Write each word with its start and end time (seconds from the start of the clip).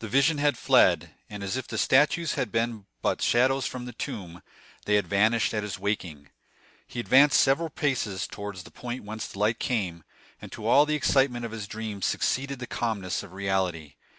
The 0.00 0.08
vision 0.10 0.36
had 0.36 0.58
fled; 0.58 1.14
and 1.30 1.42
as 1.42 1.56
if 1.56 1.66
the 1.66 1.78
statues 1.78 2.34
had 2.34 2.52
been 2.52 2.84
but 3.00 3.22
shadows 3.22 3.64
from 3.64 3.86
the 3.86 3.94
tomb, 3.94 4.42
they 4.84 4.96
had 4.96 5.06
vanished 5.06 5.54
at 5.54 5.62
his 5.62 5.78
waking. 5.78 6.28
He 6.86 7.00
advanced 7.00 7.40
several 7.40 7.70
paces 7.70 8.26
towards 8.26 8.64
the 8.64 8.70
point 8.70 9.04
whence 9.04 9.26
the 9.26 9.38
light 9.38 9.58
came, 9.58 10.04
and 10.38 10.52
to 10.52 10.66
all 10.66 10.84
the 10.84 10.94
excitement 10.96 11.46
of 11.46 11.52
his 11.52 11.66
dream 11.66 12.02
succeeded 12.02 12.58
the 12.58 12.66
calmness 12.66 13.22
of 13.22 13.32
reality. 13.32 13.94